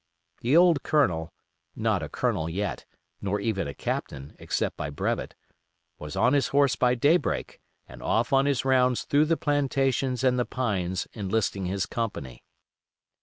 The 0.39 0.57
old 0.57 0.81
Colonel, 0.81 1.31
not 1.75 2.01
a 2.01 2.09
colonel 2.09 2.49
yet, 2.49 2.85
nor 3.21 3.39
even 3.39 3.67
a 3.67 3.75
captain, 3.75 4.35
except 4.39 4.75
by 4.75 4.89
brevet, 4.89 5.35
was 5.99 6.15
on 6.15 6.33
his 6.33 6.47
horse 6.47 6.75
by 6.75 6.95
daybreak 6.95 7.61
and 7.87 8.01
off 8.01 8.33
on 8.33 8.47
his 8.47 8.65
rounds 8.65 9.03
through 9.03 9.25
the 9.25 9.37
plantations 9.37 10.23
and 10.23 10.39
the 10.39 10.43
pines 10.45 11.07
enlisting 11.13 11.67
his 11.67 11.85
company. 11.85 12.43